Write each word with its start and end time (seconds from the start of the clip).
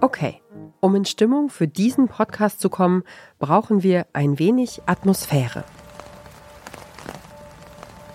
Okay, 0.00 0.40
um 0.80 0.94
in 0.94 1.04
Stimmung 1.04 1.50
für 1.50 1.68
diesen 1.68 2.08
Podcast 2.08 2.60
zu 2.60 2.70
kommen, 2.70 3.04
brauchen 3.38 3.82
wir 3.82 4.06
ein 4.12 4.38
wenig 4.38 4.82
Atmosphäre. 4.86 5.64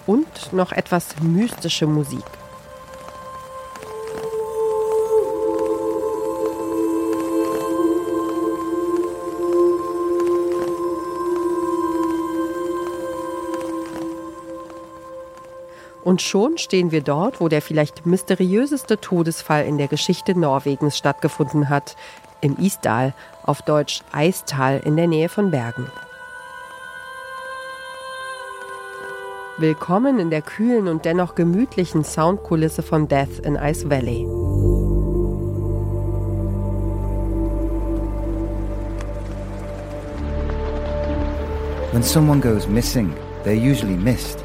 Und 0.07 0.53
noch 0.53 0.71
etwas 0.71 1.19
mystische 1.21 1.87
Musik. 1.87 2.23
Und 16.05 16.21
schon 16.21 16.59
stehen 16.59 16.91
wir 16.91 17.01
dort, 17.01 17.41
wo 17.41 17.47
der 17.47 17.63
vielleicht 17.63 18.05
mysteriöseste 18.05 19.01
Todesfall 19.01 19.65
in 19.65 19.79
der 19.79 19.87
Geschichte 19.87 20.37
Norwegens 20.39 20.95
stattgefunden 20.95 21.67
hat, 21.67 21.95
im 22.41 22.57
Isdal, 22.57 23.15
auf 23.41 23.63
Deutsch 23.63 24.01
Eistal 24.11 24.79
in 24.85 24.97
der 24.97 25.07
Nähe 25.07 25.29
von 25.29 25.49
Bergen. 25.49 25.87
Willkommen 29.57 30.19
in 30.19 30.29
der 30.29 30.43
kühlen 30.43 30.87
und 30.89 31.05
dennoch 31.05 31.33
gemütlichen 31.33 32.03
Soundkulisse 32.03 32.83
von 32.83 33.07
Death 33.07 33.39
in 33.43 33.55
Ice 33.55 33.89
Valley. 33.89 34.27
When 41.91 42.03
someone 42.03 42.41
goes 42.41 42.67
missing, 42.67 43.11
they're 43.43 43.55
usually 43.55 43.97
missed. 43.97 44.44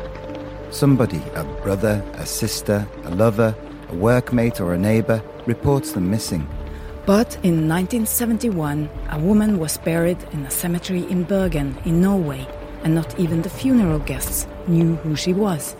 Somebody, 0.70 1.20
a 1.34 1.44
brother, 1.62 2.02
a 2.14 2.24
sister, 2.24 2.86
a 3.04 3.10
lover, 3.10 3.54
a 3.88 3.92
workmate, 3.92 4.60
or 4.60 4.72
a 4.72 4.78
neighbor, 4.78 5.22
reports 5.46 5.92
them 5.92 6.10
missing. 6.10 6.46
But 7.06 7.34
in 7.42 7.68
1971, 7.68 8.88
a 9.10 9.18
woman 9.18 9.58
was 9.58 9.78
buried 9.78 10.22
in 10.32 10.44
a 10.46 10.50
cemetery 10.50 11.10
in 11.10 11.24
Bergen, 11.24 11.76
in 11.84 12.00
Norway, 12.00 12.46
and 12.84 12.94
not 12.94 13.18
even 13.18 13.42
the 13.42 13.50
funeral 13.50 13.98
guests 13.98 14.46
knew 14.68 14.94
who 14.96 15.16
she 15.16 15.32
was. 15.32 15.74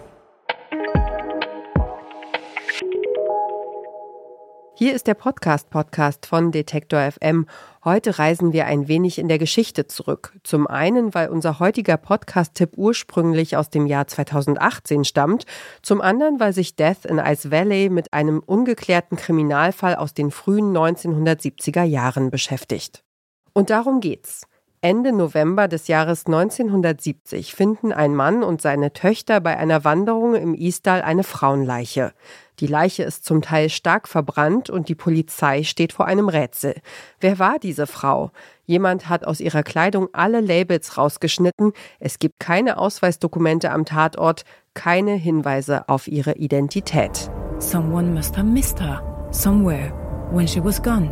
Hier 4.82 4.94
ist 4.94 5.06
der 5.06 5.12
Podcast-Podcast 5.12 6.24
von 6.24 6.52
Detektor 6.52 7.12
FM. 7.12 7.44
Heute 7.84 8.18
reisen 8.18 8.54
wir 8.54 8.64
ein 8.64 8.88
wenig 8.88 9.18
in 9.18 9.28
der 9.28 9.36
Geschichte 9.36 9.86
zurück. 9.86 10.32
Zum 10.42 10.66
einen, 10.66 11.12
weil 11.12 11.28
unser 11.28 11.58
heutiger 11.58 11.98
Podcast-Tipp 11.98 12.70
ursprünglich 12.78 13.58
aus 13.58 13.68
dem 13.68 13.86
Jahr 13.86 14.06
2018 14.06 15.04
stammt. 15.04 15.44
Zum 15.82 16.00
anderen, 16.00 16.40
weil 16.40 16.54
sich 16.54 16.76
Death 16.76 17.04
in 17.04 17.18
Ice 17.18 17.50
Valley 17.50 17.90
mit 17.90 18.14
einem 18.14 18.38
ungeklärten 18.38 19.18
Kriminalfall 19.18 19.96
aus 19.96 20.14
den 20.14 20.30
frühen 20.30 20.74
1970er 20.74 21.82
Jahren 21.82 22.30
beschäftigt. 22.30 23.04
Und 23.52 23.68
darum 23.68 24.00
geht's. 24.00 24.46
Ende 24.82 25.12
November 25.12 25.68
des 25.68 25.88
Jahres 25.88 26.24
1970 26.24 27.54
finden 27.54 27.92
ein 27.92 28.14
Mann 28.14 28.42
und 28.42 28.62
seine 28.62 28.94
Töchter 28.94 29.42
bei 29.42 29.58
einer 29.58 29.84
Wanderung 29.84 30.34
im 30.34 30.54
Istal 30.54 31.02
eine 31.02 31.22
Frauenleiche. 31.22 32.14
Die 32.60 32.66
Leiche 32.66 33.02
ist 33.02 33.26
zum 33.26 33.42
Teil 33.42 33.68
stark 33.68 34.08
verbrannt 34.08 34.70
und 34.70 34.88
die 34.88 34.94
Polizei 34.94 35.64
steht 35.64 35.92
vor 35.92 36.06
einem 36.06 36.30
Rätsel. 36.30 36.76
Wer 37.20 37.38
war 37.38 37.58
diese 37.58 37.86
Frau? 37.86 38.30
Jemand 38.64 39.10
hat 39.10 39.26
aus 39.26 39.40
ihrer 39.40 39.62
Kleidung 39.62 40.08
alle 40.14 40.40
Labels 40.40 40.96
rausgeschnitten. 40.96 41.74
Es 41.98 42.18
gibt 42.18 42.40
keine 42.40 42.78
Ausweisdokumente 42.78 43.72
am 43.72 43.84
Tatort, 43.84 44.44
keine 44.72 45.12
Hinweise 45.12 45.90
auf 45.90 46.08
ihre 46.08 46.36
Identität. 46.36 47.30
Someone 47.58 48.14
must 48.14 48.34
have 48.34 48.46
missed 48.46 48.80
her 48.80 49.02
somewhere 49.30 49.92
when 50.32 50.48
she 50.48 50.64
was 50.64 50.82
gone. 50.82 51.10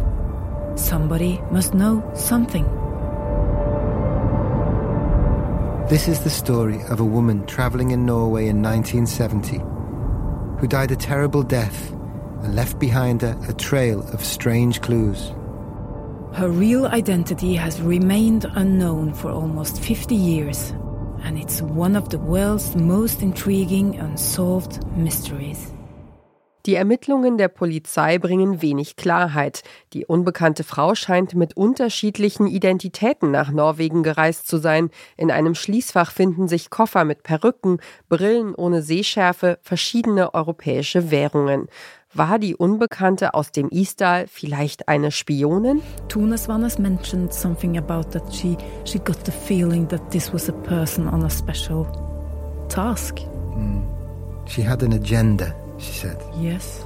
Somebody 0.75 1.39
must 1.51 1.73
know 1.73 2.03
something. 2.15 2.65
This 5.89 6.07
is 6.07 6.21
the 6.21 6.29
story 6.29 6.83
of 6.91 7.01
a 7.01 7.05
woman 7.05 7.47
traveling 7.47 7.93
in 7.93 8.05
Norway 8.05 8.49
in 8.49 8.61
1970 8.61 9.57
who 10.61 10.67
died 10.67 10.91
a 10.91 10.97
terrible 10.97 11.43
death 11.43 11.91
and 12.43 12.55
left 12.55 12.79
behind 12.79 13.23
her 13.23 13.35
a 13.49 13.55
trail 13.55 14.07
of 14.13 14.23
strange 14.23 14.83
clues. 14.83 15.33
Her 16.35 16.51
real 16.51 16.89
identity 16.89 17.55
has 17.55 17.81
remained 17.81 18.45
unknown 18.55 19.15
for 19.15 19.31
almost 19.31 19.81
50 19.83 20.15
years, 20.15 20.75
and 21.23 21.39
it's 21.39 21.63
one 21.63 21.97
of 21.97 22.11
the 22.11 22.19
world's 22.19 22.77
most 22.77 23.23
intriguing 23.23 23.99
unsolved 23.99 24.87
mysteries. 24.95 25.73
Die 26.67 26.75
Ermittlungen 26.75 27.39
der 27.39 27.49
Polizei 27.49 28.19
bringen 28.19 28.61
wenig 28.61 28.97
Klarheit. 28.97 29.63
Die 29.93 30.05
unbekannte 30.05 30.65
Frau 30.65 30.95
scheint 30.95 31.35
mit 31.35 31.57
unterschiedlichen 31.57 32.47
Identitäten 32.47 33.31
nach 33.31 33.53
Norwegen 33.53 34.03
gereist 34.03 34.49
zu 34.49 34.59
sein. 34.59 34.91
In 35.17 35.31
einem 35.31 35.55
Schließfach 35.55 36.11
finden 36.11 36.49
sich 36.49 36.69
Koffer 36.71 37.05
mit 37.05 37.23
Perücken, 37.23 37.79
Brillen 38.09 38.55
ohne 38.55 38.83
Sehschärfe, 38.83 39.59
verschiedene 39.63 40.35
europäische 40.35 41.11
Währungen. 41.11 41.69
War 42.13 42.39
die 42.39 42.57
Unbekannte 42.57 43.35
aus 43.35 43.53
dem 43.53 43.69
Istal 43.69 44.27
vielleicht 44.29 44.89
eine 44.89 45.13
Spionin? 45.13 45.83
Tunas 46.09 46.49
Vanas 46.49 46.79
mentioned 46.79 47.33
something 47.33 47.77
about 47.77 48.11
that 48.11 48.35
she 48.35 48.57
she 48.85 48.99
got 48.99 49.25
the 49.27 49.33
feeling 49.33 49.87
that 49.89 50.11
this 50.11 50.33
was 50.33 50.49
a 50.49 50.53
person 50.53 51.07
on 51.07 51.23
a 51.23 51.31
special 51.31 51.87
task. 52.69 53.21
Mm. 53.55 53.83
She 54.47 54.63
had 54.63 54.83
an 54.83 54.95
agenda 54.95 55.55
she 55.79 55.93
said. 55.93 56.19
Yes. 56.41 56.85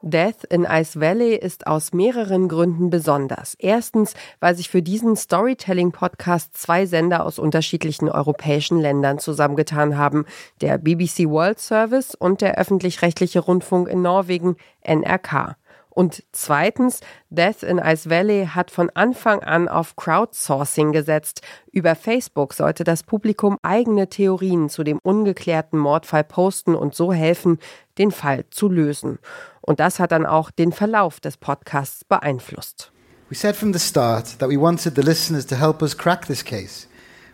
Death 0.00 0.44
in 0.48 0.64
Ice 0.64 1.00
Valley 1.00 1.34
ist 1.34 1.66
aus 1.66 1.92
mehreren 1.92 2.48
Gründen 2.48 2.88
besonders. 2.88 3.56
Erstens, 3.58 4.14
weil 4.38 4.54
sich 4.54 4.68
für 4.68 4.80
diesen 4.80 5.16
Storytelling-Podcast 5.16 6.56
zwei 6.56 6.86
Sender 6.86 7.24
aus 7.24 7.40
unterschiedlichen 7.40 8.08
europäischen 8.08 8.80
Ländern 8.80 9.18
zusammengetan 9.18 9.98
haben. 9.98 10.24
Der 10.60 10.78
BBC 10.78 11.28
World 11.28 11.58
Service 11.58 12.14
und 12.14 12.42
der 12.42 12.58
öffentlich-rechtliche 12.58 13.40
Rundfunk 13.40 13.88
in 13.88 14.00
Norwegen, 14.00 14.56
NRK. 14.86 15.56
Und 15.98 16.22
zweitens, 16.30 17.00
Death 17.28 17.64
in 17.64 17.78
Ice 17.78 18.08
Valley 18.08 18.46
hat 18.54 18.70
von 18.70 18.88
Anfang 18.90 19.40
an 19.40 19.66
auf 19.66 19.96
Crowdsourcing 19.96 20.92
gesetzt. 20.92 21.42
Über 21.72 21.96
Facebook 21.96 22.54
sollte 22.54 22.84
das 22.84 23.02
Publikum 23.02 23.58
eigene 23.62 24.08
Theorien 24.08 24.68
zu 24.68 24.84
dem 24.84 25.00
ungeklärten 25.02 25.76
Mordfall 25.76 26.22
posten 26.22 26.76
und 26.76 26.94
so 26.94 27.12
helfen, 27.12 27.58
den 27.98 28.12
Fall 28.12 28.44
zu 28.50 28.68
lösen. 28.68 29.18
Und 29.60 29.80
das 29.80 29.98
hat 29.98 30.12
dann 30.12 30.24
auch 30.24 30.52
den 30.52 30.70
Verlauf 30.70 31.18
des 31.18 31.36
Podcasts 31.36 32.04
beeinflusst. 32.04 32.92
We 33.28 33.34
said 33.34 33.56
from 33.56 33.72
the 33.72 33.80
start 33.80 34.38
that 34.38 34.48
we 34.48 34.56
wanted 34.56 34.94
the 34.94 35.02
listeners 35.02 35.46
to 35.46 35.56
help 35.56 35.82
us 35.82 35.98
crack 35.98 36.28
this 36.28 36.44
case. 36.44 36.86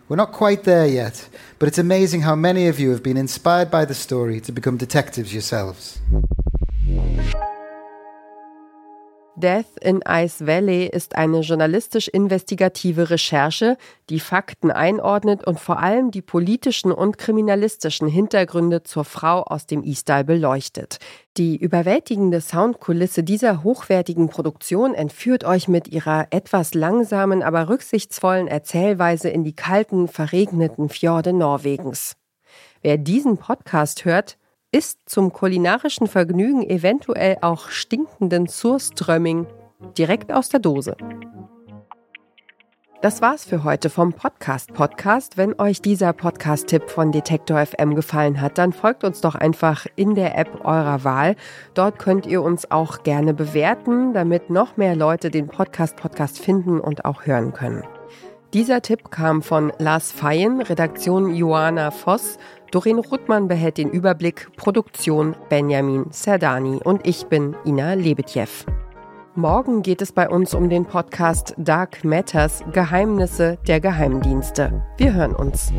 We're 0.09 0.15
not 0.15 0.31
quite 0.31 0.63
there 0.63 0.87
yet, 0.87 1.29
but 1.59 1.67
it's 1.67 1.77
amazing 1.77 2.25
how 2.25 2.35
many 2.35 2.67
of 2.67 2.79
you 2.79 2.89
have 2.89 3.03
been 3.03 3.15
inspired 3.15 3.69
by 3.69 3.85
the 3.85 3.93
story 3.93 4.41
to 4.41 4.51
become 4.51 4.75
detectives 4.75 5.31
yourselves. 5.31 5.99
Death 9.37 9.77
in 9.81 10.01
Ice 10.07 10.47
Valley 10.47 10.85
ist 10.85 11.15
eine 11.15 11.41
journalistisch-investigative 11.41 13.09
Recherche, 13.09 13.77
die 14.09 14.21
Fakten 14.21 14.71
einordnet 14.71 15.45
und 15.45 15.59
vor 15.59 15.79
allem 15.79 16.11
die 16.11 16.21
politischen 16.21 16.93
und 16.93 17.17
kriminalistischen 17.17 18.07
Hintergründe 18.07 18.83
zur 18.83 19.03
Frau 19.03 19.43
aus 19.43 19.67
dem 19.67 19.83
Istal 19.83 20.23
beleuchtet. 20.23 20.99
Die 21.35 21.57
überwältigende 21.57 22.39
Soundkulisse 22.39 23.23
dieser 23.23 23.63
hochwertigen 23.63 24.29
Produktion 24.29 24.93
entführt 24.93 25.43
euch 25.43 25.67
mit 25.67 25.89
ihrer 25.89 26.27
etwas 26.29 26.73
langsamen, 26.73 27.43
aber 27.43 27.67
rücksichtsvollen 27.67 28.47
Erzählweise 28.47 29.27
in 29.29 29.43
die 29.43 29.55
kalten, 29.55 30.07
verregneten 30.07 30.87
Fjorde 30.87 31.33
Norwegens. 31.33 32.15
Wer 32.81 32.97
diesen 32.97 33.37
Podcast 33.37 34.05
hört, 34.05 34.37
isst 34.75 34.99
zum 35.05 35.31
kulinarischen 35.31 36.05
Vergnügen 36.05 36.61
eventuell 36.61 37.37
auch 37.39 37.69
stinkenden 37.69 38.45
Surströmming 38.45 39.47
direkt 39.97 40.33
aus 40.33 40.49
der 40.49 40.59
Dose. 40.59 40.97
Das 43.01 43.21
war's 43.21 43.45
für 43.45 43.63
heute 43.63 43.89
vom 43.89 44.11
Podcast 44.11 44.73
Podcast. 44.73 45.37
Wenn 45.37 45.57
euch 45.61 45.81
dieser 45.81 46.11
Podcast-Tipp 46.11 46.89
von 46.89 47.13
Detektor 47.13 47.65
FM 47.65 47.95
gefallen 47.95 48.41
hat, 48.41 48.57
dann 48.57 48.73
folgt 48.73 49.05
uns 49.05 49.21
doch 49.21 49.35
einfach 49.35 49.85
in 49.95 50.13
der 50.13 50.37
App 50.37 50.65
eurer 50.65 51.05
Wahl. 51.05 51.37
Dort 51.73 51.97
könnt 51.97 52.25
ihr 52.25 52.41
uns 52.41 52.69
auch 52.69 53.03
gerne 53.03 53.33
bewerten, 53.33 54.11
damit 54.11 54.49
noch 54.49 54.75
mehr 54.75 54.97
Leute 54.97 55.29
den 55.29 55.47
Podcast 55.47 55.95
Podcast 55.95 56.37
finden 56.37 56.81
und 56.81 57.05
auch 57.05 57.25
hören 57.25 57.53
können. 57.53 57.83
Dieser 58.55 58.81
Tipp 58.81 59.11
kam 59.11 59.41
von 59.41 59.73
Lars 59.79 60.13
Feyen, 60.13 60.61
Redaktion 60.61 61.35
Joana 61.35 61.91
Voss. 61.91 62.37
Doreen 62.71 62.99
Ruttmann 62.99 63.49
behält 63.49 63.77
den 63.77 63.89
Überblick, 63.89 64.47
Produktion 64.55 65.35
Benjamin 65.49 66.05
Serdani 66.09 66.79
und 66.81 67.05
ich 67.05 67.25
bin 67.25 67.53
Ina 67.65 67.95
Lebetjew. 67.95 68.47
Morgen 69.35 69.81
geht 69.81 70.01
es 70.01 70.13
bei 70.13 70.29
uns 70.29 70.53
um 70.53 70.69
den 70.69 70.85
Podcast 70.85 71.53
Dark 71.57 72.05
Matters 72.05 72.63
Geheimnisse 72.71 73.57
der 73.67 73.81
Geheimdienste. 73.81 74.81
Wir 74.95 75.13
hören 75.13 75.35
uns. 75.35 75.73